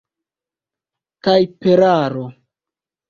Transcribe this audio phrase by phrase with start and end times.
[1.23, 2.25] tajperaro